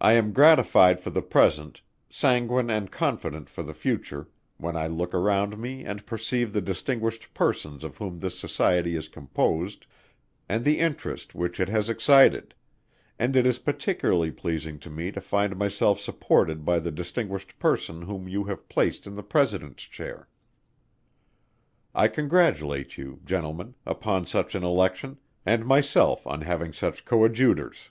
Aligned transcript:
I 0.00 0.12
am 0.14 0.32
gratified 0.32 1.02
for 1.02 1.10
the 1.10 1.20
present, 1.20 1.82
sanguine 2.08 2.70
and 2.70 2.90
confident 2.90 3.50
for 3.50 3.62
the 3.62 3.74
future, 3.74 4.30
when 4.56 4.74
I 4.74 4.86
look 4.86 5.12
around 5.12 5.58
me 5.58 5.84
and 5.84 6.06
perceive 6.06 6.54
the 6.54 6.62
distinguished 6.62 7.34
persons 7.34 7.84
of 7.84 7.98
whom 7.98 8.20
this 8.20 8.38
Society 8.38 8.96
is 8.96 9.06
composed, 9.06 9.84
and 10.48 10.64
the 10.64 10.78
interest 10.78 11.34
which 11.34 11.60
it 11.60 11.68
has 11.68 11.90
excited; 11.90 12.54
and 13.18 13.36
it 13.36 13.44
is 13.44 13.58
particularly 13.58 14.30
pleasing 14.32 14.78
to 14.78 14.88
me 14.88 15.12
to 15.12 15.20
find 15.20 15.58
myself 15.58 16.00
supported 16.00 16.64
by 16.64 16.78
the 16.78 16.90
distinguished 16.90 17.58
person 17.58 18.00
whom 18.00 18.26
you 18.26 18.44
have 18.44 18.66
placed 18.70 19.06
in 19.06 19.14
the 19.14 19.22
President's 19.22 19.82
Chair. 19.84 20.26
I 21.94 22.08
congratulate 22.08 22.96
you, 22.96 23.20
Gentlemen, 23.26 23.74
upon 23.84 24.24
such 24.24 24.54
an 24.54 24.64
election, 24.64 25.18
and 25.44 25.66
myself 25.66 26.26
on 26.26 26.40
having 26.40 26.72
such 26.72 27.04
coadjutures. 27.04 27.90